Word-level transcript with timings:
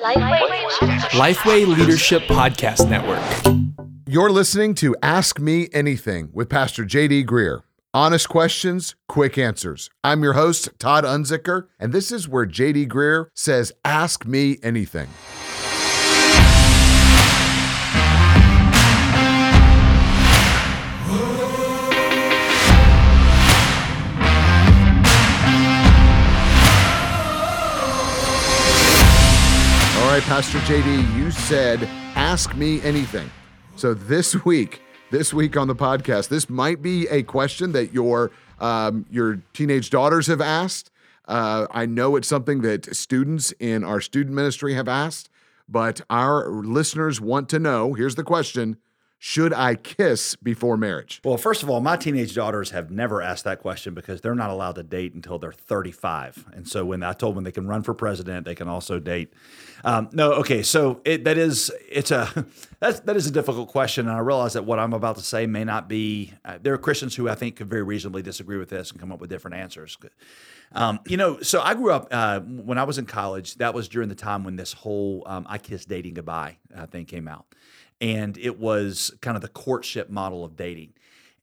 Lifeway 0.00 1.66
Leadership 1.66 2.22
Podcast 2.24 2.88
Network. 2.90 3.22
You're 4.06 4.30
listening 4.30 4.74
to 4.76 4.94
Ask 5.02 5.38
Me 5.40 5.68
Anything 5.72 6.28
with 6.32 6.50
Pastor 6.50 6.84
JD 6.84 7.24
Greear. 7.24 7.62
Honest 7.94 8.28
questions, 8.28 8.94
quick 9.08 9.38
answers. 9.38 9.88
I'm 10.04 10.22
your 10.22 10.34
host, 10.34 10.68
Todd 10.78 11.04
Unzicker, 11.04 11.68
and 11.80 11.92
this 11.94 12.12
is 12.12 12.28
where 12.28 12.44
JD 12.44 12.88
Greear 12.88 13.28
says, 13.32 13.72
Ask 13.84 14.26
Me 14.26 14.58
Anything. 14.62 15.08
JD, 30.66 31.16
you 31.16 31.30
said, 31.30 31.84
Ask 32.16 32.56
Me 32.56 32.82
Anything. 32.82 33.30
So 33.76 33.94
this 33.94 34.44
week, 34.44 34.82
this 35.12 35.32
week 35.32 35.56
on 35.56 35.68
the 35.68 35.76
podcast, 35.76 36.26
this 36.26 36.50
might 36.50 36.82
be 36.82 37.06
a 37.06 37.22
question 37.22 37.70
that 37.70 37.94
your 37.94 38.32
um, 38.58 39.06
your 39.08 39.42
teenage 39.52 39.90
daughters 39.90 40.26
have 40.26 40.40
asked. 40.40 40.90
Uh, 41.28 41.68
I 41.70 41.86
know 41.86 42.16
it's 42.16 42.26
something 42.26 42.62
that 42.62 42.96
students 42.96 43.52
in 43.60 43.84
our 43.84 44.00
student 44.00 44.34
ministry 44.34 44.74
have 44.74 44.88
asked, 44.88 45.30
but 45.68 46.00
our 46.10 46.48
listeners 46.48 47.20
want 47.20 47.48
to 47.50 47.60
know. 47.60 47.94
Here's 47.94 48.16
the 48.16 48.24
question: 48.24 48.76
Should 49.18 49.54
I 49.54 49.76
kiss 49.76 50.36
before 50.36 50.76
marriage? 50.76 51.22
Well, 51.24 51.38
first 51.38 51.62
of 51.62 51.70
all, 51.70 51.80
my 51.80 51.96
teenage 51.96 52.34
daughters 52.34 52.70
have 52.70 52.90
never 52.90 53.22
asked 53.22 53.44
that 53.44 53.60
question 53.60 53.94
because 53.94 54.20
they're 54.20 54.34
not 54.34 54.50
allowed 54.50 54.74
to 54.74 54.82
date 54.82 55.14
until 55.14 55.38
they're 55.38 55.52
35. 55.52 56.44
And 56.52 56.68
so 56.68 56.84
when 56.84 57.02
I 57.02 57.14
told 57.14 57.34
them 57.34 57.42
they 57.42 57.50
can 57.50 57.66
run 57.66 57.82
for 57.82 57.94
president, 57.94 58.44
they 58.44 58.54
can 58.54 58.68
also 58.68 58.98
date. 58.98 59.32
Um, 59.84 60.10
no, 60.12 60.32
okay, 60.34 60.62
so 60.62 61.00
it, 61.06 61.24
that 61.24 61.38
is 61.38 61.72
it's 61.88 62.10
a 62.10 62.46
that's, 62.80 63.00
that 63.00 63.16
is 63.16 63.26
a 63.26 63.30
difficult 63.30 63.68
question, 63.68 64.06
and 64.06 64.14
I 64.14 64.20
realize 64.20 64.52
that 64.52 64.64
what 64.66 64.78
I'm 64.78 64.92
about 64.92 65.16
to 65.16 65.22
say 65.22 65.46
may 65.46 65.64
not 65.64 65.88
be. 65.88 66.34
Uh, 66.44 66.58
there 66.60 66.74
are 66.74 66.78
Christians 66.78 67.16
who 67.16 67.28
I 67.28 67.34
think 67.34 67.56
could 67.56 67.70
very 67.70 67.82
reasonably 67.82 68.22
disagree 68.22 68.58
with 68.58 68.68
this 68.68 68.90
and 68.90 69.00
come 69.00 69.12
up 69.12 69.20
with 69.20 69.30
different 69.30 69.56
answers. 69.56 69.96
Um, 70.72 71.00
you 71.06 71.16
know, 71.16 71.40
so 71.40 71.62
I 71.62 71.74
grew 71.74 71.92
up 71.92 72.08
uh, 72.10 72.40
when 72.40 72.76
I 72.76 72.84
was 72.84 72.98
in 72.98 73.06
college. 73.06 73.54
That 73.56 73.72
was 73.72 73.88
during 73.88 74.08
the 74.10 74.14
time 74.14 74.44
when 74.44 74.56
this 74.56 74.74
whole 74.74 75.22
um, 75.26 75.46
"I 75.48 75.56
kiss 75.56 75.86
dating 75.86 76.14
goodbye" 76.14 76.58
uh, 76.76 76.86
thing 76.86 77.06
came 77.06 77.28
out 77.28 77.46
and 78.00 78.36
it 78.38 78.58
was 78.58 79.12
kind 79.20 79.36
of 79.36 79.42
the 79.42 79.48
courtship 79.48 80.10
model 80.10 80.44
of 80.44 80.56
dating. 80.56 80.92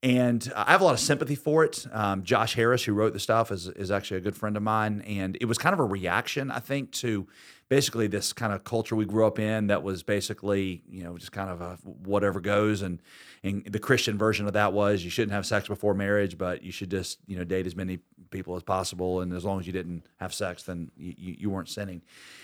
And 0.03 0.51
I 0.53 0.71
have 0.71 0.81
a 0.81 0.83
lot 0.83 0.93
of 0.93 0.99
sympathy 0.99 1.35
for 1.35 1.63
it. 1.63 1.87
Um, 1.93 2.23
Josh 2.23 2.55
Harris, 2.55 2.83
who 2.83 2.93
wrote 2.93 3.13
the 3.13 3.19
stuff, 3.19 3.51
is, 3.51 3.67
is 3.69 3.89
actually 3.89 4.17
a 4.17 4.21
good 4.21 4.35
friend 4.35 4.57
of 4.57 4.63
mine. 4.63 5.01
And 5.07 5.37
it 5.39 5.45
was 5.45 5.57
kind 5.57 5.71
of 5.71 5.79
a 5.79 5.85
reaction, 5.85 6.51
I 6.51 6.59
think, 6.59 6.91
to 6.93 7.25
basically 7.73 8.05
this 8.05 8.33
kind 8.33 8.53
of 8.53 8.63
culture 8.63 8.95
we 8.95 9.03
grew 9.03 9.25
up 9.25 9.39
in 9.39 9.65
that 9.65 9.81
was 9.81 10.03
basically, 10.03 10.83
you 10.87 11.03
know, 11.03 11.17
just 11.17 11.31
kind 11.31 11.49
of 11.49 11.59
a 11.59 11.75
whatever 11.83 12.39
goes. 12.39 12.83
And, 12.83 13.01
and 13.41 13.65
the 13.65 13.79
Christian 13.79 14.15
version 14.15 14.45
of 14.45 14.53
that 14.53 14.73
was 14.73 15.03
you 15.03 15.09
shouldn't 15.09 15.31
have 15.31 15.43
sex 15.43 15.67
before 15.67 15.95
marriage, 15.95 16.37
but 16.37 16.61
you 16.61 16.71
should 16.71 16.91
just, 16.91 17.17
you 17.25 17.35
know, 17.35 17.43
date 17.43 17.65
as 17.65 17.75
many 17.75 17.97
people 18.29 18.55
as 18.55 18.61
possible. 18.61 19.21
And 19.21 19.33
as 19.33 19.43
long 19.43 19.59
as 19.59 19.65
you 19.65 19.73
didn't 19.73 20.05
have 20.17 20.35
sex, 20.35 20.61
then 20.61 20.91
you, 20.95 21.35
you 21.39 21.49
weren't 21.49 21.67
sinning. 21.67 22.03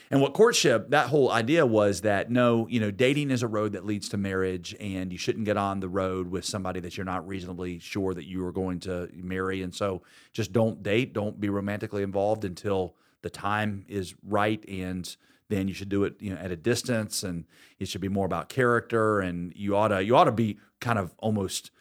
And 0.09 0.19
what 0.19 0.33
courtship, 0.33 0.89
that 0.89 1.09
whole 1.09 1.31
idea 1.31 1.63
was 1.63 2.01
that 2.01 2.31
no, 2.31 2.67
you 2.67 2.79
know, 2.79 2.89
dating 2.89 3.29
is 3.29 3.43
a 3.43 3.47
road 3.47 3.73
that 3.73 3.85
leads 3.85 4.09
to 4.09 4.17
marriage, 4.17 4.75
and 4.79 5.11
you 5.11 5.19
shouldn't 5.19 5.45
get 5.45 5.57
on 5.57 5.79
the 5.79 5.89
road 5.89 6.31
with 6.31 6.43
somebody 6.43 6.79
that 6.79 6.97
you're 6.97 7.05
not 7.05 7.27
reasonably 7.27 7.77
sure 7.77 8.15
that 8.15 8.25
you 8.25 8.43
are 8.47 8.51
going 8.51 8.79
to 8.79 9.07
marry. 9.13 9.61
And 9.61 9.75
so 9.75 10.01
just 10.33 10.51
don't 10.53 10.81
date, 10.81 11.13
don't 11.13 11.39
be 11.39 11.49
romantically 11.49 12.01
involved 12.01 12.45
until 12.45 12.95
the 13.21 13.29
time 13.29 13.85
is 13.87 14.15
right 14.23 14.63
and 14.67 15.17
then 15.49 15.67
you 15.67 15.73
should 15.73 15.89
do 15.89 16.03
it 16.03 16.15
you 16.19 16.33
know 16.33 16.39
at 16.39 16.51
a 16.51 16.55
distance 16.55 17.23
and 17.23 17.45
it 17.79 17.87
should 17.87 18.01
be 18.01 18.09
more 18.09 18.25
about 18.25 18.49
character 18.49 19.19
and 19.19 19.53
you 19.55 19.75
ought 19.75 19.89
to 19.89 20.03
you 20.03 20.15
ought 20.15 20.25
to 20.25 20.31
be 20.31 20.57
kind 20.79 20.99
of 20.99 21.13
almost 21.17 21.71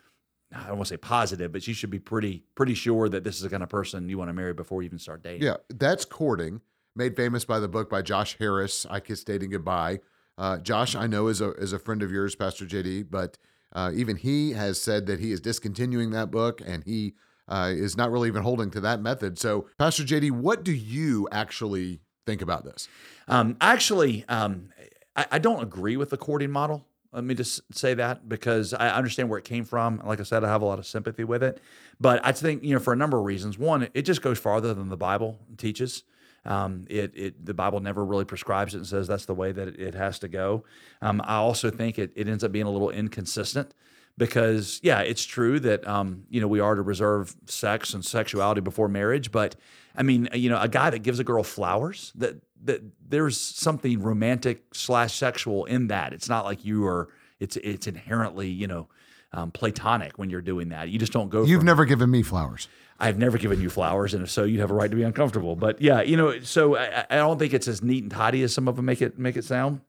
I 0.55 0.67
don't 0.69 0.77
want 0.77 0.87
to 0.87 0.95
say 0.95 0.97
positive, 0.97 1.53
but 1.53 1.67
you 1.69 1.75
should 1.75 1.91
be 1.91 1.99
pretty 1.99 2.45
pretty 2.55 2.75
sure 2.75 3.09
that 3.09 3.23
this 3.23 3.37
is 3.37 3.43
the 3.43 3.51
kind 3.51 3.63
of 3.63 3.69
person 3.69 4.09
you 4.09 4.17
want 4.17 4.31
to 4.31 4.33
marry 4.33 4.55
before 4.55 4.83
you 4.83 4.87
even 4.87 4.99
start 4.99 5.23
dating. 5.23 5.43
Yeah, 5.43 5.57
that's 5.69 6.05
courting, 6.05 6.63
made 6.97 7.17
famous 7.17 7.45
by 7.45 7.61
the 7.61 7.69
book 7.69 7.91
by 7.91 8.01
Josh 8.01 8.37
Harris, 8.39 8.87
"I 8.89 9.01
Kiss 9.01 9.25
Dating 9.25 9.51
Goodbye." 9.51 10.01
Uh, 10.39 10.59
Josh, 10.59 10.95
I 10.95 11.07
know 11.07 11.27
is 11.27 11.41
a 11.41 11.51
is 11.55 11.73
a 11.73 11.79
friend 11.79 12.03
of 12.03 12.11
yours, 12.11 12.35
Pastor 12.35 12.65
JD, 12.65 13.11
but 13.11 13.37
uh, 13.73 13.91
even 13.95 14.17
he 14.17 14.53
has 14.53 14.81
said 14.81 15.07
that 15.07 15.21
he 15.21 15.33
is 15.33 15.41
discontinuing 15.41 16.11
that 16.13 16.31
book 16.31 16.63
and 16.65 16.83
he 16.85 17.15
uh, 17.49 17.73
is 17.75 17.97
not 17.97 18.11
really 18.11 18.29
even 18.29 18.43
holding 18.43 18.71
to 18.73 18.81
that 18.81 19.01
method. 19.01 19.39
So, 19.39 19.67
Pastor 19.79 20.05
JD, 20.05 20.31
what 20.33 20.65
do 20.65 20.73
you 20.73 21.29
actually 21.33 22.01
think 22.27 22.43
about 22.43 22.65
this? 22.65 22.89
Um, 23.27 23.57
actually, 23.61 24.25
um, 24.29 24.69
I, 25.17 25.27
I 25.33 25.39
don't 25.39 25.63
agree 25.63 25.97
with 25.97 26.11
the 26.11 26.17
courting 26.17 26.51
model. 26.51 26.85
Let 27.13 27.25
me 27.25 27.35
just 27.35 27.63
say 27.75 27.95
that 27.95 28.29
because 28.29 28.75
I 28.75 28.91
understand 28.91 29.31
where 29.31 29.39
it 29.39 29.45
came 29.45 29.65
from. 29.65 30.03
Like 30.05 30.21
I 30.21 30.25
said, 30.25 30.45
I 30.45 30.49
have 30.49 30.61
a 30.61 30.67
lot 30.67 30.79
of 30.79 30.87
sympathy 30.87 31.25
with 31.25 31.43
it. 31.43 31.61
But 31.99 32.21
I 32.23 32.33
think, 32.33 32.63
you 32.63 32.75
know, 32.75 32.81
for 32.81 32.93
a 32.93 32.97
number 32.97 33.19
of 33.19 33.25
reasons. 33.25 33.59
One, 33.59 33.89
it 33.95 34.03
just 34.03 34.21
goes 34.21 34.39
farther 34.39 34.75
than 34.75 34.91
the 34.91 34.97
Bible 34.97 35.39
teaches. 35.57 36.05
Um, 36.45 36.87
it, 36.89 37.13
it, 37.15 37.47
the 37.47 37.55
Bible 37.55 37.81
never 37.81 38.05
really 38.05 38.25
prescribes 38.25 38.75
it 38.75 38.79
and 38.79 38.87
says 38.87 39.09
that's 39.09 39.25
the 39.25 39.35
way 39.35 39.53
that 39.53 39.69
it 39.69 39.95
has 39.95 40.19
to 40.21 40.29
go. 40.29 40.65
Um, 41.03 41.21
I 41.25 41.37
also 41.37 41.71
think 41.71 41.99
it, 41.99 42.13
it 42.15 42.29
ends 42.29 42.45
up 42.45 42.53
being 42.53 42.67
a 42.67 42.71
little 42.71 42.91
inconsistent 42.91 43.73
because, 44.19 44.81
yeah, 44.83 45.01
it's 45.01 45.25
true 45.25 45.59
that, 45.61 45.87
um, 45.89 46.25
you 46.29 46.41
know, 46.41 46.49
we 46.49 46.61
are 46.61 46.75
to 46.75 46.83
reserve 46.83 47.35
sex 47.47 47.95
and 47.95 48.05
sexuality 48.05 48.61
before 48.61 48.89
marriage. 48.89 49.33
But 49.33 49.57
I 49.97 50.03
mean, 50.03 50.29
you 50.35 50.51
know, 50.51 50.61
a 50.61 50.69
guy 50.69 50.91
that 50.91 50.99
gives 50.99 51.19
a 51.19 51.25
girl 51.25 51.43
flowers, 51.43 52.13
that, 52.17 52.37
that 52.65 52.83
there's 53.09 53.41
something 53.41 54.03
romantic 54.03 54.75
slash 54.75 55.15
sexual 55.15 55.65
in 55.65 55.87
that. 55.89 56.13
It's 56.13 56.29
not 56.29 56.45
like 56.45 56.65
you 56.65 56.87
are, 56.87 57.09
it's, 57.41 57.57
it's 57.57 57.87
inherently, 57.87 58.51
you 58.51 58.67
know, 58.67 58.89
um, 59.33 59.51
platonic 59.51 60.19
when 60.19 60.29
you're 60.31 60.43
doing 60.43 60.71
that. 60.71 60.89
You 60.89 60.99
just 60.99 61.13
don't 61.13 61.31
go. 61.31 61.45
You've 61.45 61.61
from, 61.61 61.67
never 61.67 61.85
given 61.85 62.11
me 62.11 62.23
flowers. 62.23 62.69
I've 63.01 63.19
never 63.19 63.39
given 63.39 63.61
you 63.61 63.71
flowers, 63.71 64.15
and 64.15 64.25
if 64.25 64.31
so, 64.31 64.43
you 64.43 64.61
have 64.61 64.73
a 64.73 64.75
right 64.75 64.91
to 64.91 64.97
be 64.97 65.05
uncomfortable. 65.05 65.55
But 65.55 65.81
yeah, 65.81 66.03
you 66.03 66.17
know, 66.17 66.41
so 66.41 66.77
I, 66.77 67.07
I 67.09 67.17
don't 67.17 67.39
think 67.39 67.55
it's 67.55 67.69
as 67.69 67.81
neat 67.81 68.03
and 68.03 68.11
tidy 68.11 68.43
as 68.43 68.53
some 68.53 68.67
of 68.67 68.75
them 68.75 68.87
make 68.87 69.01
it 69.01 69.19
make 69.19 69.37
it 69.37 69.45
sound. 69.45 69.83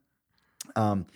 Um, 0.75 1.07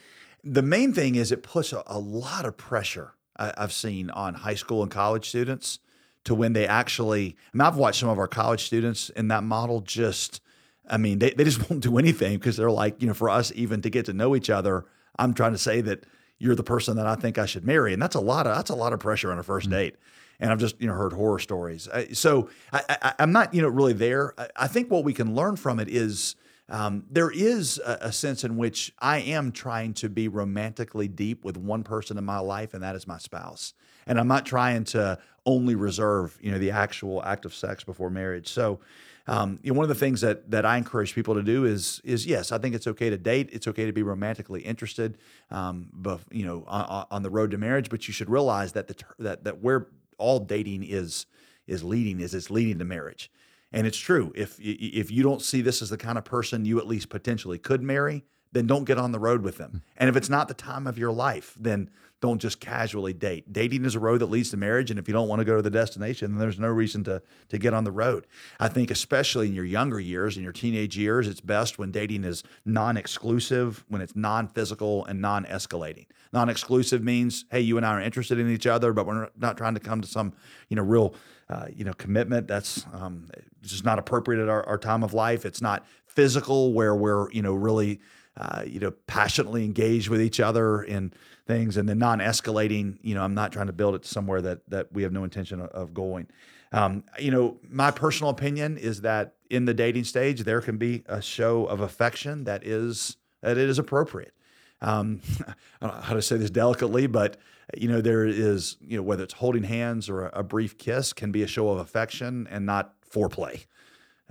the 0.43 0.61
main 0.61 0.93
thing 0.93 1.15
is 1.15 1.31
it 1.31 1.43
puts 1.43 1.71
a, 1.73 1.83
a 1.87 1.99
lot 1.99 2.45
of 2.45 2.57
pressure 2.57 3.13
I, 3.37 3.53
I've 3.57 3.73
seen 3.73 4.09
on 4.09 4.33
high 4.33 4.55
school 4.55 4.81
and 4.81 4.91
college 4.91 5.29
students 5.29 5.79
to 6.25 6.35
when 6.35 6.53
they 6.53 6.67
actually. 6.67 7.35
I 7.53 7.57
mean, 7.57 7.67
I've 7.67 7.77
watched 7.77 7.99
some 7.99 8.09
of 8.09 8.19
our 8.19 8.27
college 8.27 8.63
students 8.65 9.09
in 9.09 9.29
that 9.29 9.43
model 9.43 9.81
just. 9.81 10.41
I 10.89 10.97
mean, 10.97 11.19
they, 11.19 11.31
they 11.31 11.45
just 11.45 11.69
won't 11.69 11.81
do 11.81 11.97
anything 11.97 12.37
because 12.37 12.57
they're 12.57 12.71
like, 12.71 13.01
you 13.01 13.07
know, 13.07 13.13
for 13.13 13.29
us 13.29 13.51
even 13.55 13.81
to 13.81 13.89
get 13.89 14.05
to 14.05 14.13
know 14.13 14.35
each 14.35 14.49
other, 14.49 14.85
I'm 15.17 15.33
trying 15.33 15.53
to 15.53 15.57
say 15.57 15.81
that 15.81 16.03
you're 16.39 16.55
the 16.55 16.63
person 16.63 16.97
that 16.97 17.07
I 17.07 17.15
think 17.15 17.37
I 17.37 17.45
should 17.45 17.65
marry, 17.65 17.93
and 17.93 18.01
that's 18.01 18.15
a 18.15 18.21
lot 18.21 18.47
of 18.47 18.55
that's 18.55 18.69
a 18.69 18.75
lot 18.75 18.93
of 18.93 18.99
pressure 18.99 19.31
on 19.31 19.39
a 19.39 19.43
1st 19.43 19.61
mm-hmm. 19.61 19.71
date. 19.71 19.95
And 20.39 20.51
I've 20.51 20.59
just 20.59 20.81
you 20.81 20.87
know 20.87 20.93
heard 20.93 21.13
horror 21.13 21.39
stories. 21.39 21.87
I, 21.87 22.07
so 22.07 22.49
I, 22.73 23.13
am 23.19 23.31
not 23.31 23.53
you 23.53 23.61
know 23.61 23.69
really 23.69 23.93
there. 23.93 24.33
I, 24.37 24.47
I, 24.57 24.67
think 24.67 24.91
what 24.91 25.05
we 25.05 25.13
can 25.13 25.35
learn 25.35 25.55
from 25.55 25.79
it 25.79 25.87
is 25.87 26.35
um, 26.69 27.05
there 27.09 27.29
is 27.29 27.79
a, 27.85 27.97
a, 28.01 28.11
sense 28.11 28.43
in 28.43 28.55
which 28.55 28.93
I 28.99 29.19
am 29.19 29.51
trying 29.51 29.93
to 29.95 30.09
be 30.09 30.27
romantically 30.29 31.07
deep 31.07 31.43
with 31.43 31.57
one 31.57 31.83
person 31.83 32.17
in 32.17 32.23
my 32.23 32.39
life, 32.39 32.73
and 32.73 32.81
that 32.83 32.95
is 32.95 33.05
my 33.05 33.17
spouse. 33.17 33.73
And 34.07 34.17
I'm 34.17 34.29
not 34.29 34.45
trying 34.45 34.85
to 34.85 35.19
only 35.45 35.75
reserve 35.75 36.37
you 36.41 36.51
know 36.51 36.57
the 36.57 36.71
actual 36.71 37.23
act 37.23 37.45
of 37.45 37.53
sex 37.53 37.83
before 37.83 38.09
marriage. 38.09 38.47
So 38.47 38.79
um, 39.25 39.59
you 39.63 39.71
know, 39.71 39.77
one 39.77 39.85
of 39.85 39.89
the 39.89 39.95
things 39.95 40.21
that 40.21 40.51
that 40.51 40.65
I 40.65 40.77
encourage 40.77 41.15
people 41.15 41.35
to 41.35 41.43
do 41.43 41.65
is 41.65 42.01
is 42.03 42.25
yes, 42.25 42.51
I 42.51 42.57
think 42.57 42.75
it's 42.75 42.87
okay 42.87 43.09
to 43.09 43.17
date. 43.17 43.49
It's 43.53 43.67
okay 43.67 43.85
to 43.85 43.93
be 43.93 44.03
romantically 44.03 44.61
interested, 44.61 45.17
um, 45.49 45.89
but 45.93 46.19
you 46.31 46.45
know, 46.45 46.65
on, 46.67 47.05
on, 47.09 47.23
the 47.23 47.29
road 47.29 47.51
to 47.51 47.57
marriage. 47.57 47.89
But 47.89 48.07
you 48.07 48.13
should 48.13 48.29
realize 48.29 48.73
that 48.73 48.87
the 48.89 48.95
that 49.19 49.45
that 49.45 49.61
where 49.61 49.87
all 50.17 50.39
dating 50.39 50.83
is 50.83 51.25
is 51.67 51.83
leading 51.83 52.19
is 52.19 52.33
it's 52.33 52.49
leading 52.49 52.79
to 52.79 52.85
marriage, 52.85 53.31
and 53.73 53.87
it's 53.87 53.97
true. 53.97 54.31
If 54.35 54.57
if 54.59 55.11
you 55.11 55.23
don't 55.23 55.41
see 55.41 55.61
this 55.61 55.81
as 55.81 55.89
the 55.89 55.97
kind 55.97 56.17
of 56.17 56.23
person 56.23 56.63
you 56.65 56.79
at 56.79 56.87
least 56.87 57.09
potentially 57.09 57.57
could 57.57 57.81
marry, 57.81 58.23
then 58.51 58.67
don't 58.67 58.85
get 58.85 58.97
on 58.97 59.11
the 59.11 59.19
road 59.19 59.41
with 59.41 59.57
them. 59.57 59.71
Hmm. 59.71 59.77
And 59.97 60.09
if 60.09 60.15
it's 60.15 60.29
not 60.29 60.47
the 60.47 60.53
time 60.53 60.87
of 60.87 60.97
your 60.97 61.11
life, 61.11 61.57
then 61.59 61.89
don't 62.23 62.39
just 62.39 62.61
casually 62.61 63.11
date. 63.11 63.51
Dating 63.51 63.83
is 63.83 63.95
a 63.95 63.99
road 63.99 64.21
that 64.21 64.27
leads 64.27 64.49
to 64.51 64.57
marriage, 64.57 64.89
and 64.89 64.97
if 64.97 65.09
you 65.09 65.13
don't 65.13 65.27
want 65.27 65.39
to 65.39 65.45
go 65.45 65.57
to 65.57 65.61
the 65.61 65.69
destination, 65.69 66.31
then 66.31 66.39
there's 66.39 66.57
no 66.57 66.69
reason 66.69 67.03
to 67.03 67.21
to 67.49 67.57
get 67.57 67.73
on 67.73 67.83
the 67.83 67.91
road. 67.91 68.25
I 68.61 68.69
think, 68.69 68.89
especially 68.89 69.47
in 69.49 69.53
your 69.53 69.65
younger 69.65 69.99
years, 69.99 70.37
in 70.37 70.43
your 70.43 70.53
teenage 70.53 70.97
years, 70.97 71.27
it's 71.27 71.41
best 71.41 71.77
when 71.77 71.91
dating 71.91 72.23
is 72.23 72.41
non-exclusive, 72.63 73.83
when 73.89 74.01
it's 74.01 74.15
non-physical 74.15 75.03
and 75.05 75.19
non-escalating. 75.19 76.05
Non-exclusive 76.31 77.03
means, 77.03 77.43
hey, 77.51 77.59
you 77.59 77.75
and 77.75 77.85
I 77.85 77.89
are 77.95 78.01
interested 78.01 78.39
in 78.39 78.49
each 78.49 78.67
other, 78.67 78.93
but 78.93 79.05
we're 79.05 79.29
not 79.37 79.57
trying 79.57 79.73
to 79.73 79.81
come 79.81 79.99
to 79.99 80.07
some, 80.07 80.31
you 80.69 80.77
know, 80.77 80.83
real, 80.83 81.15
uh, 81.49 81.67
you 81.75 81.83
know, 81.83 81.93
commitment. 81.93 82.47
That's 82.47 82.85
um, 82.93 83.27
just 83.61 83.83
not 83.83 83.99
appropriate 83.99 84.41
at 84.41 84.47
our, 84.47 84.65
our 84.65 84.77
time 84.77 85.03
of 85.03 85.13
life. 85.13 85.45
It's 85.45 85.61
not 85.61 85.85
physical, 86.05 86.71
where 86.71 86.95
we're, 86.95 87.29
you 87.31 87.41
know, 87.41 87.53
really. 87.53 87.99
Uh, 88.35 88.63
you 88.65 88.79
know, 88.79 88.91
passionately 89.05 89.63
engaged 89.63 90.09
with 90.09 90.19
each 90.19 90.39
other 90.39 90.81
in 90.81 91.13
things, 91.45 91.77
and 91.77 91.87
then 91.87 91.99
non-escalating. 91.99 92.97
You 93.03 93.13
know, 93.13 93.21
I'm 93.21 93.35
not 93.35 93.51
trying 93.51 93.67
to 93.67 93.73
build 93.73 93.93
it 93.93 94.05
somewhere 94.05 94.41
that 94.41 94.67
that 94.69 94.91
we 94.91 95.03
have 95.03 95.11
no 95.11 95.23
intention 95.23 95.61
of, 95.61 95.93
going. 95.93 96.27
Um, 96.71 97.03
you 97.19 97.29
know, 97.29 97.57
my 97.69 97.91
personal 97.91 98.31
opinion 98.31 98.77
is 98.77 99.01
that 99.01 99.35
in 99.51 99.65
the 99.65 99.73
dating 99.75 100.05
stage, 100.05 100.45
there 100.45 100.61
can 100.61 100.77
be 100.77 101.03
a 101.05 101.21
show 101.21 101.67
of 101.67 101.81
affection 101.81 102.45
that 102.45 102.65
is 102.65 103.17
that 103.41 103.57
it 103.57 103.69
is 103.69 103.77
appropriate. 103.77 104.33
Um, 104.81 105.21
I 105.47 105.53
don't 105.87 105.95
know 105.95 106.01
how 106.01 106.13
to 106.15 106.21
say 106.21 106.37
this 106.37 106.49
delicately, 106.49 107.05
but 107.05 107.37
you 107.77 107.87
know 107.87 108.01
there 108.01 108.25
is 108.25 108.77
you 108.81 108.97
know 108.97 109.03
whether 109.03 109.23
it's 109.23 109.35
holding 109.35 109.63
hands 109.63 110.09
or 110.09 110.25
a, 110.25 110.39
a 110.39 110.43
brief 110.43 110.77
kiss 110.79 111.13
can 111.13 111.31
be 111.31 111.43
a 111.43 111.47
show 111.47 111.69
of 111.69 111.77
affection 111.77 112.47
and 112.49 112.65
not 112.65 112.95
foreplay. 113.07 113.65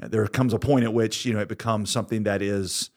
Uh, 0.02 0.08
there 0.08 0.26
comes 0.26 0.52
a 0.52 0.58
point 0.58 0.84
at 0.84 0.92
which 0.92 1.24
you 1.24 1.32
know 1.32 1.40
it 1.40 1.48
becomes 1.48 1.90
something 1.90 2.24
that 2.24 2.42
is 2.42 2.90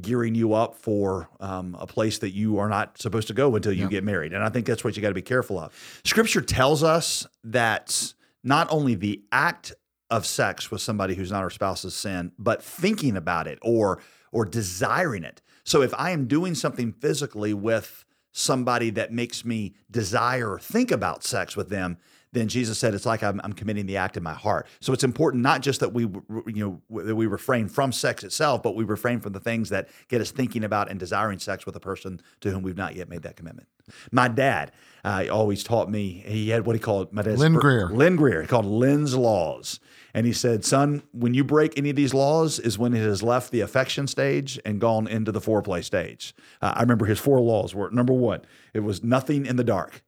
gearing 0.00 0.34
you 0.34 0.52
up 0.52 0.74
for 0.74 1.28
um, 1.40 1.76
a 1.78 1.86
place 1.86 2.18
that 2.18 2.30
you 2.30 2.58
are 2.58 2.68
not 2.68 2.98
supposed 2.98 3.28
to 3.28 3.34
go 3.34 3.54
until 3.56 3.72
you 3.72 3.88
get 3.88 4.04
married. 4.04 4.32
And 4.32 4.44
I 4.44 4.50
think 4.50 4.66
that's 4.66 4.84
what 4.84 4.96
you 4.96 5.02
got 5.02 5.08
to 5.08 5.14
be 5.14 5.22
careful 5.22 5.58
of. 5.58 6.00
Scripture 6.04 6.42
tells 6.42 6.82
us 6.82 7.26
that 7.44 8.12
not 8.44 8.70
only 8.70 8.94
the 8.94 9.22
act 9.32 9.72
of 10.10 10.26
sex 10.26 10.70
with 10.70 10.80
somebody 10.80 11.14
who's 11.14 11.30
not 11.30 11.42
our 11.42 11.50
spouse 11.50 11.84
is 11.84 11.94
sin, 11.94 12.32
but 12.38 12.62
thinking 12.62 13.16
about 13.16 13.46
it 13.46 13.58
or 13.62 14.00
or 14.30 14.44
desiring 14.44 15.24
it. 15.24 15.40
So 15.64 15.82
if 15.82 15.92
I 15.94 16.10
am 16.10 16.26
doing 16.26 16.54
something 16.54 16.92
physically 16.92 17.54
with 17.54 18.04
somebody 18.32 18.90
that 18.90 19.12
makes 19.12 19.44
me 19.44 19.74
desire 19.90 20.52
or 20.52 20.58
think 20.58 20.90
about 20.90 21.24
sex 21.24 21.56
with 21.56 21.70
them, 21.70 21.98
then 22.32 22.48
Jesus 22.48 22.78
said 22.78 22.94
it's 22.94 23.06
like 23.06 23.22
I'm, 23.22 23.40
I'm, 23.44 23.52
committing 23.52 23.86
the 23.86 23.96
act 23.96 24.16
in 24.16 24.22
my 24.22 24.34
heart. 24.34 24.66
So 24.80 24.92
it's 24.92 25.04
important 25.04 25.42
not 25.42 25.62
just 25.62 25.80
that 25.80 25.92
we 25.92 26.02
you 26.02 26.80
know 26.90 27.02
that 27.02 27.16
we 27.16 27.26
refrain 27.26 27.68
from 27.68 27.92
sex 27.92 28.24
itself, 28.24 28.62
but 28.62 28.74
we 28.74 28.84
refrain 28.84 29.20
from 29.20 29.32
the 29.32 29.40
things 29.40 29.70
that 29.70 29.88
get 30.08 30.20
us 30.20 30.30
thinking 30.30 30.64
about 30.64 30.90
and 30.90 31.00
desiring 31.00 31.38
sex 31.38 31.66
with 31.66 31.76
a 31.76 31.80
person 31.80 32.20
to 32.40 32.50
whom 32.50 32.62
we've 32.62 32.76
not 32.76 32.94
yet 32.96 33.08
made 33.08 33.22
that 33.22 33.36
commitment. 33.36 33.68
My 34.12 34.28
dad 34.28 34.72
uh, 35.04 35.26
always 35.30 35.64
taught 35.64 35.90
me. 35.90 36.22
He 36.26 36.50
had 36.50 36.66
what 36.66 36.76
he 36.76 36.80
called 36.80 37.12
my 37.12 37.22
dad's 37.22 37.40
Lynn 37.40 37.54
Greear. 37.54 37.90
Lynn 37.90 38.16
Greear. 38.16 38.42
He 38.42 38.48
called 38.48 38.66
Lynn's 38.66 39.16
laws. 39.16 39.80
And 40.14 40.26
he 40.26 40.32
said, 40.32 40.64
son, 40.64 41.02
when 41.12 41.34
you 41.34 41.44
break 41.44 41.78
any 41.78 41.90
of 41.90 41.96
these 41.96 42.14
laws 42.14 42.58
is 42.58 42.78
when 42.78 42.94
it 42.94 43.02
has 43.02 43.22
left 43.22 43.52
the 43.52 43.60
affection 43.60 44.06
stage 44.06 44.58
and 44.64 44.80
gone 44.80 45.06
into 45.06 45.30
the 45.30 45.40
foreplay 45.40 45.84
stage. 45.84 46.34
Uh, 46.62 46.72
I 46.74 46.80
remember 46.80 47.06
his 47.06 47.18
four 47.18 47.40
laws 47.40 47.74
were 47.74 47.90
number 47.90 48.12
one, 48.12 48.40
it 48.74 48.80
was 48.80 49.04
nothing 49.04 49.46
in 49.46 49.56
the 49.56 49.64
dark. 49.64 50.02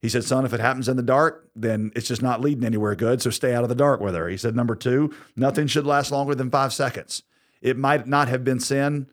He 0.00 0.08
said, 0.08 0.24
son, 0.24 0.46
if 0.46 0.54
it 0.54 0.60
happens 0.60 0.88
in 0.88 0.96
the 0.96 1.02
dark, 1.02 1.50
then 1.54 1.92
it's 1.94 2.08
just 2.08 2.22
not 2.22 2.40
leading 2.40 2.64
anywhere 2.64 2.94
good. 2.94 3.20
So 3.20 3.28
stay 3.28 3.54
out 3.54 3.64
of 3.64 3.68
the 3.68 3.74
dark 3.74 4.00
with 4.00 4.14
her. 4.14 4.28
He 4.28 4.38
said, 4.38 4.56
number 4.56 4.74
two, 4.74 5.14
nothing 5.36 5.66
should 5.66 5.86
last 5.86 6.10
longer 6.10 6.34
than 6.34 6.50
five 6.50 6.72
seconds. 6.72 7.22
It 7.60 7.76
might 7.76 8.06
not 8.06 8.28
have 8.28 8.42
been 8.42 8.60
sin, 8.60 9.08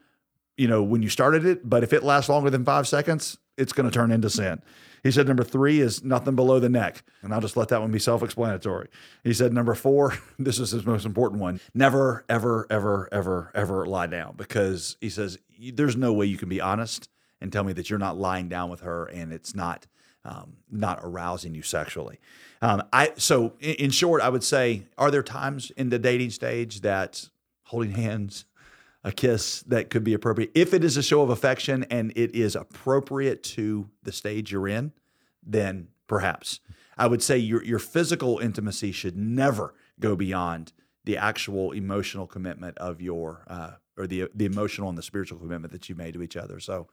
you 0.55 0.67
know, 0.67 0.81
when 0.81 1.01
you 1.01 1.09
started 1.09 1.45
it, 1.45 1.69
but 1.69 1.83
if 1.83 1.91
it 1.91 2.03
lasts 2.03 2.29
longer 2.29 2.49
than 2.49 2.63
five 2.63 2.87
seconds, 2.87 3.37
it's 3.57 3.73
going 3.73 3.89
to 3.89 3.93
turn 3.93 4.11
into 4.11 4.29
sin. 4.29 4.61
He 5.03 5.11
said 5.11 5.27
number 5.27 5.43
three 5.43 5.79
is 5.79 6.03
nothing 6.03 6.35
below 6.35 6.59
the 6.59 6.69
neck. 6.69 7.03
And 7.21 7.33
I'll 7.33 7.41
just 7.41 7.57
let 7.57 7.69
that 7.69 7.81
one 7.81 7.91
be 7.91 7.99
self 7.99 8.23
explanatory. 8.23 8.87
He 9.23 9.33
said 9.33 9.53
number 9.53 9.75
four, 9.75 10.17
this 10.39 10.59
is 10.59 10.71
his 10.71 10.85
most 10.85 11.05
important 11.05 11.41
one 11.41 11.59
never, 11.73 12.25
ever, 12.29 12.65
ever, 12.69 13.09
ever, 13.11 13.51
ever 13.53 13.85
lie 13.85 14.07
down 14.07 14.35
because 14.37 14.97
he 15.01 15.09
says 15.09 15.37
there's 15.73 15.95
no 15.95 16.13
way 16.13 16.25
you 16.25 16.37
can 16.37 16.49
be 16.49 16.61
honest 16.61 17.09
and 17.41 17.51
tell 17.51 17.63
me 17.63 17.73
that 17.73 17.89
you're 17.89 17.99
not 17.99 18.17
lying 18.17 18.49
down 18.49 18.69
with 18.69 18.81
her 18.81 19.05
and 19.05 19.31
it's 19.31 19.53
not 19.53 19.85
um, 20.27 20.57
not 20.69 21.00
arousing 21.01 21.56
you 21.56 21.63
sexually. 21.63 22.19
Um, 22.62 22.83
I 22.91 23.13
so 23.15 23.53
in, 23.59 23.75
in, 23.75 23.91
short, 23.91 24.21
I 24.21 24.29
would 24.29 24.44
say, 24.44 24.83
are 24.97 25.09
there 25.09 25.24
times 25.24 25.71
in 25.71 25.89
the 25.89 25.97
dating 25.97 26.31
stage 26.31 26.81
that 26.81 27.29
holding 27.63 27.91
hands, 27.91 28.45
a 29.03 29.12
kiss 29.12 29.62
that 29.63 29.89
could 29.89 30.03
be 30.03 30.13
appropriate 30.13 30.51
if 30.53 30.74
it 30.74 30.83
is 30.83 30.97
a 30.97 31.03
show 31.03 31.21
of 31.21 31.29
affection 31.29 31.85
and 31.89 32.12
it 32.15 32.35
is 32.35 32.56
appropriate 32.56 33.41
to 33.44 33.89
the 34.03 34.12
stage 34.12 34.51
you're 34.51 34.68
in? 34.68 34.91
Then 35.41 35.88
perhaps 36.07 36.59
I 36.97 37.07
would 37.07 37.23
say 37.23 37.38
your 37.38 37.63
your 37.63 37.80
physical 37.80 38.39
intimacy 38.39 38.91
should 38.91 39.15
never 39.15 39.75
go 40.00 40.15
beyond 40.15 40.73
the 41.06 41.15
actual 41.15 41.71
emotional 41.71 42.27
commitment 42.27 42.77
of 42.80 43.01
your 43.01 43.45
uh, 43.47 43.71
or 43.97 44.07
the 44.07 44.30
the 44.35 44.45
emotional 44.45 44.89
and 44.89 44.97
the 44.97 45.03
spiritual 45.03 45.39
commitment 45.39 45.71
that 45.71 45.88
you 45.88 45.95
made 45.95 46.15
to 46.15 46.21
each 46.21 46.35
other. 46.35 46.59
So, 46.59 46.89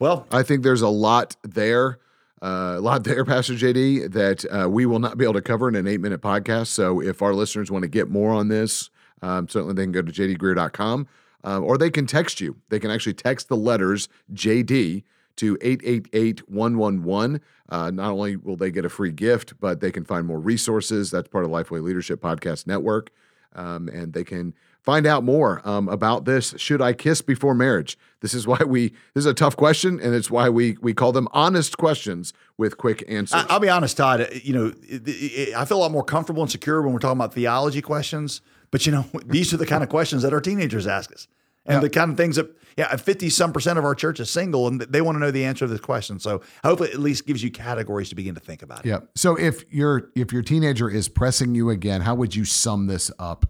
well, 0.00 0.26
I 0.32 0.42
think 0.42 0.64
there's 0.64 0.82
a 0.82 0.88
lot 0.88 1.36
there 1.44 2.00
a 2.42 2.80
lot 2.80 3.04
there, 3.04 3.24
Pastor 3.26 3.54
JD, 3.54 4.12
that 4.12 4.44
uh, 4.50 4.68
we 4.68 4.84
will 4.84 4.98
not 4.98 5.16
be 5.16 5.24
able 5.24 5.34
to 5.34 5.42
cover 5.42 5.68
in 5.68 5.74
an 5.76 5.86
eight 5.86 6.00
minute 6.00 6.20
podcast. 6.20 6.68
So 6.68 7.00
if 7.00 7.22
our 7.22 7.34
listeners 7.34 7.70
want 7.70 7.82
to 7.82 7.88
get 7.88 8.10
more 8.10 8.32
on 8.32 8.48
this, 8.48 8.90
um, 9.22 9.48
certainly 9.48 9.74
they 9.74 9.84
can 9.84 9.92
go 9.92 10.02
to 10.02 10.12
jdgreear.com 10.12 11.06
um, 11.44 11.64
or 11.64 11.78
they 11.78 11.90
can 11.90 12.06
text 12.06 12.40
you. 12.40 12.56
They 12.68 12.78
can 12.78 12.90
actually 12.90 13.14
text 13.14 13.48
the 13.48 13.56
letters 13.56 14.08
JD 14.32 15.04
to 15.36 15.58
888 15.60 16.48
111. 16.48 17.40
Uh, 17.68 17.90
not 17.90 18.10
only 18.10 18.36
will 18.36 18.56
they 18.56 18.70
get 18.70 18.84
a 18.84 18.88
free 18.88 19.12
gift, 19.12 19.58
but 19.60 19.80
they 19.80 19.90
can 19.90 20.04
find 20.04 20.26
more 20.26 20.38
resources. 20.38 21.10
That's 21.10 21.28
part 21.28 21.44
of 21.44 21.50
Lifeway 21.50 21.82
Leadership 21.82 22.20
Podcast 22.20 22.66
Network. 22.66 23.10
Um, 23.54 23.88
and 23.88 24.12
they 24.12 24.24
can 24.24 24.54
find 24.82 25.06
out 25.06 25.24
more 25.24 25.60
um, 25.64 25.88
about 25.88 26.24
this. 26.24 26.54
Should 26.56 26.82
I 26.82 26.92
kiss 26.92 27.22
before 27.22 27.54
marriage? 27.54 27.96
This 28.20 28.34
is 28.34 28.46
why 28.46 28.58
we. 28.66 28.90
This 29.14 29.22
is 29.22 29.26
a 29.26 29.34
tough 29.34 29.56
question, 29.56 30.00
and 30.00 30.14
it's 30.14 30.30
why 30.30 30.48
we 30.48 30.76
we 30.80 30.94
call 30.94 31.12
them 31.12 31.28
honest 31.32 31.78
questions 31.78 32.32
with 32.56 32.78
quick 32.78 33.04
answers. 33.08 33.44
I, 33.48 33.52
will 33.52 33.60
be 33.60 33.68
honest, 33.68 33.96
Todd. 33.96 34.28
You 34.42 34.52
know, 34.52 34.66
it, 34.82 35.02
it, 35.06 35.54
I 35.54 35.64
feel 35.64 35.78
a 35.78 35.82
lot 35.82 35.92
more 35.92 36.04
comfortable 36.04 36.42
and 36.42 36.50
secure 36.50 36.82
when 36.82 36.92
we're 36.92 36.98
talking 36.98 37.18
about 37.18 37.34
theology 37.34 37.82
questions. 37.82 38.40
But 38.70 38.86
you 38.86 38.92
know, 38.92 39.04
these 39.26 39.52
are 39.52 39.56
the 39.56 39.66
kind 39.66 39.82
of 39.82 39.88
questions 39.88 40.22
that 40.22 40.32
our 40.32 40.40
teenagers 40.40 40.86
ask 40.86 41.12
us, 41.12 41.28
and 41.66 41.76
yeah. 41.76 41.80
the 41.80 41.90
kind 41.90 42.10
of 42.10 42.16
things 42.16 42.36
that 42.36 42.50
yeah, 42.76 42.94
fifty 42.96 43.28
some 43.28 43.52
percent 43.52 43.78
of 43.78 43.84
our 43.84 43.94
church 43.94 44.18
is 44.20 44.30
single, 44.30 44.66
and 44.66 44.80
they 44.80 45.00
want 45.00 45.16
to 45.16 45.20
know 45.20 45.30
the 45.30 45.44
answer 45.44 45.66
to 45.66 45.70
this 45.70 45.80
question. 45.80 46.18
So 46.18 46.42
hopefully 46.64 46.90
it 46.90 46.94
at 46.94 47.00
least 47.00 47.26
gives 47.26 47.42
you 47.42 47.50
categories 47.50 48.08
to 48.08 48.14
begin 48.14 48.34
to 48.34 48.40
think 48.40 48.62
about. 48.62 48.84
It. 48.84 48.88
Yeah. 48.88 49.00
So 49.14 49.36
if 49.36 49.64
your 49.72 50.10
if 50.16 50.32
your 50.32 50.42
teenager 50.42 50.88
is 50.88 51.08
pressing 51.08 51.54
you 51.54 51.70
again, 51.70 52.00
how 52.00 52.14
would 52.14 52.34
you 52.34 52.44
sum 52.44 52.86
this 52.86 53.10
up 53.18 53.46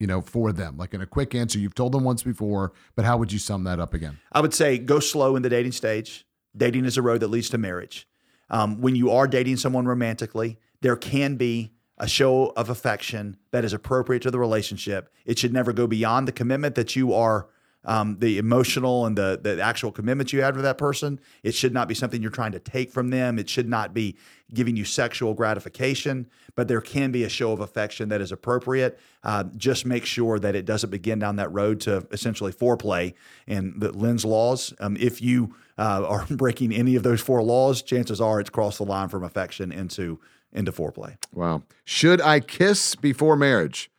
you 0.00 0.06
know, 0.06 0.22
for 0.22 0.50
them? 0.50 0.76
Like 0.78 0.94
in 0.94 1.02
a 1.02 1.06
quick 1.06 1.34
answer, 1.34 1.58
you've 1.58 1.74
told 1.74 1.92
them 1.92 2.02
once 2.04 2.22
before, 2.22 2.72
but 2.96 3.04
how 3.04 3.18
would 3.18 3.32
you 3.32 3.38
sum 3.38 3.64
that 3.64 3.78
up 3.78 3.94
again? 3.94 4.18
I 4.32 4.40
would 4.40 4.54
say 4.54 4.78
go 4.78 4.98
slow 4.98 5.36
in 5.36 5.42
the 5.42 5.50
dating 5.50 5.72
stage. 5.72 6.26
Dating 6.56 6.86
is 6.86 6.96
a 6.96 7.02
road 7.02 7.20
that 7.20 7.28
leads 7.28 7.50
to 7.50 7.58
marriage. 7.58 8.08
Um, 8.48 8.80
when 8.80 8.96
you 8.96 9.10
are 9.12 9.28
dating 9.28 9.58
someone 9.58 9.86
romantically, 9.86 10.58
there 10.80 10.96
can 10.96 11.36
be 11.36 11.72
a 12.00 12.08
show 12.08 12.46
of 12.56 12.70
affection 12.70 13.36
that 13.52 13.64
is 13.64 13.72
appropriate 13.72 14.22
to 14.22 14.30
the 14.30 14.38
relationship. 14.38 15.12
It 15.26 15.38
should 15.38 15.52
never 15.52 15.72
go 15.72 15.86
beyond 15.86 16.26
the 16.26 16.32
commitment 16.32 16.74
that 16.74 16.96
you 16.96 17.12
are 17.12 17.48
um, 17.84 18.18
the 18.18 18.36
emotional 18.38 19.06
and 19.06 19.16
the 19.16 19.40
the 19.42 19.60
actual 19.62 19.90
commitment 19.90 20.32
you 20.32 20.42
have 20.42 20.54
with 20.54 20.64
that 20.64 20.76
person. 20.76 21.20
It 21.42 21.54
should 21.54 21.72
not 21.72 21.88
be 21.88 21.94
something 21.94 22.20
you're 22.20 22.30
trying 22.30 22.52
to 22.52 22.58
take 22.58 22.90
from 22.90 23.08
them. 23.08 23.38
It 23.38 23.48
should 23.48 23.68
not 23.68 23.94
be 23.94 24.16
giving 24.52 24.76
you 24.76 24.84
sexual 24.84 25.32
gratification. 25.34 26.28
But 26.56 26.68
there 26.68 26.80
can 26.80 27.10
be 27.10 27.24
a 27.24 27.28
show 27.28 27.52
of 27.52 27.60
affection 27.60 28.10
that 28.10 28.20
is 28.20 28.32
appropriate. 28.32 28.98
Uh, 29.22 29.44
just 29.56 29.86
make 29.86 30.04
sure 30.04 30.38
that 30.38 30.54
it 30.54 30.66
doesn't 30.66 30.90
begin 30.90 31.18
down 31.18 31.36
that 31.36 31.52
road 31.52 31.80
to 31.82 32.06
essentially 32.10 32.52
foreplay 32.52 33.14
and 33.46 33.80
the 33.80 33.92
Lynn's 33.92 34.24
laws. 34.24 34.74
Um, 34.80 34.96
if 34.98 35.22
you 35.22 35.54
uh, 35.78 36.04
are 36.06 36.26
breaking 36.30 36.72
any 36.72 36.96
of 36.96 37.02
those 37.02 37.20
four 37.20 37.42
laws, 37.42 37.80
chances 37.82 38.20
are 38.20 38.40
it's 38.40 38.50
crossed 38.50 38.78
the 38.78 38.84
line 38.84 39.08
from 39.08 39.24
affection 39.24 39.72
into 39.72 40.20
into 40.52 40.72
foreplay. 40.72 41.16
Wow. 41.32 41.62
Should 41.84 42.20
I 42.20 42.40
kiss 42.40 42.94
before 42.94 43.36
marriage? 43.36 43.90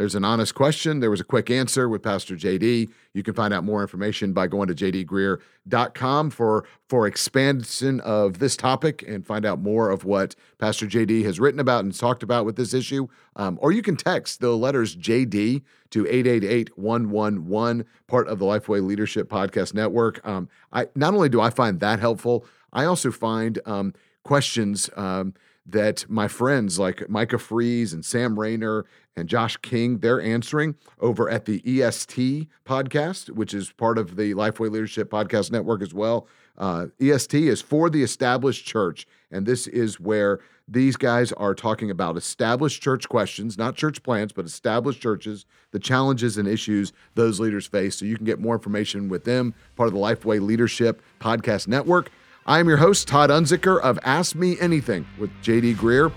There's 0.00 0.14
an 0.14 0.24
honest 0.24 0.54
question. 0.54 1.00
There 1.00 1.10
was 1.10 1.20
a 1.20 1.24
quick 1.24 1.50
answer 1.50 1.86
with 1.86 2.02
Pastor 2.02 2.34
JD. 2.34 2.88
You 3.12 3.22
can 3.22 3.34
find 3.34 3.52
out 3.52 3.64
more 3.64 3.82
information 3.82 4.32
by 4.32 4.46
going 4.46 4.68
to 4.68 4.74
jdgreear.com 4.74 6.30
for 6.30 6.64
for 6.88 7.06
expansion 7.06 8.00
of 8.00 8.38
this 8.38 8.56
topic 8.56 9.04
and 9.06 9.26
find 9.26 9.44
out 9.44 9.60
more 9.60 9.90
of 9.90 10.06
what 10.06 10.34
Pastor 10.56 10.86
JD 10.86 11.24
has 11.24 11.38
written 11.38 11.60
about 11.60 11.84
and 11.84 11.94
talked 11.94 12.22
about 12.22 12.46
with 12.46 12.56
this 12.56 12.72
issue. 12.72 13.08
Um, 13.36 13.58
or 13.60 13.72
you 13.72 13.82
can 13.82 13.94
text 13.94 14.40
the 14.40 14.56
letters 14.56 14.96
JD 14.96 15.64
to 15.90 16.04
888-111, 16.04 17.84
part 18.06 18.26
of 18.26 18.38
the 18.38 18.46
Lifeway 18.46 18.82
Leadership 18.82 19.28
Podcast 19.28 19.74
Network. 19.74 20.26
Um, 20.26 20.48
I 20.72 20.86
not 20.94 21.12
only 21.12 21.28
do 21.28 21.42
I 21.42 21.50
find 21.50 21.78
that 21.80 22.00
helpful, 22.00 22.46
I 22.72 22.86
also 22.86 23.10
find 23.10 23.58
um, 23.66 23.92
questions 24.24 24.88
um, 24.96 25.34
that 25.66 26.08
my 26.08 26.28
friends 26.28 26.78
like 26.78 27.08
Micah 27.08 27.38
Fries 27.38 27.92
and 27.92 28.04
Sam 28.04 28.38
Rainer 28.38 28.84
and 29.16 29.28
Josh 29.28 29.56
King, 29.58 29.98
they're 29.98 30.20
answering 30.20 30.74
over 31.00 31.28
at 31.28 31.44
the 31.44 31.62
EST 31.64 32.48
podcast, 32.64 33.30
which 33.30 33.54
is 33.54 33.72
part 33.72 33.98
of 33.98 34.16
the 34.16 34.34
Lifeway 34.34 34.70
Leadership 34.70 35.10
Podcast 35.10 35.52
Network 35.52 35.82
as 35.82 35.92
well. 35.92 36.26
Uh, 36.56 36.86
EST 37.00 37.34
is 37.34 37.62
for 37.62 37.88
the 37.88 38.02
established 38.02 38.66
church. 38.66 39.06
And 39.30 39.46
this 39.46 39.66
is 39.66 40.00
where 40.00 40.40
these 40.68 40.96
guys 40.96 41.32
are 41.32 41.54
talking 41.54 41.90
about 41.90 42.16
established 42.16 42.82
church 42.82 43.08
questions, 43.08 43.58
not 43.58 43.74
church 43.74 44.02
plants, 44.02 44.32
but 44.32 44.44
established 44.44 45.00
churches, 45.00 45.44
the 45.72 45.78
challenges 45.80 46.36
and 46.36 46.46
issues 46.46 46.92
those 47.14 47.40
leaders 47.40 47.66
face. 47.66 47.96
So 47.96 48.04
you 48.04 48.16
can 48.16 48.24
get 48.24 48.38
more 48.38 48.54
information 48.54 49.08
with 49.08 49.24
them, 49.24 49.54
part 49.74 49.88
of 49.88 49.94
the 49.94 50.00
Lifeway 50.00 50.40
Leadership 50.40 51.02
Podcast 51.20 51.66
Network. 51.66 52.10
I 52.50 52.58
am 52.58 52.66
your 52.66 52.78
host, 52.78 53.06
Todd 53.06 53.30
Unzicker 53.30 53.80
of 53.80 53.96
Ask 54.02 54.34
Me 54.34 54.58
Anything 54.58 55.06
with 55.20 55.30
JD 55.40 55.76
Greear. 55.76 56.12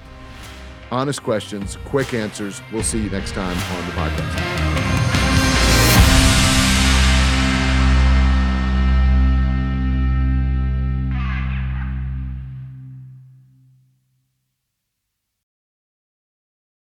honest 0.91 1.21
questions, 1.21 1.77
quick 1.85 2.15
answers. 2.15 2.59
We'll 2.71 2.81
see 2.81 3.03
you 3.03 3.11
next 3.11 3.33
time 3.33 3.55
on 3.55 3.85
the 3.85 3.91
podcast. 3.91 4.72